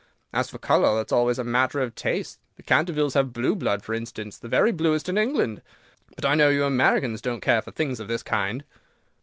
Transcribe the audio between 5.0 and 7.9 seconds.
in England; but I know you Americans don't care for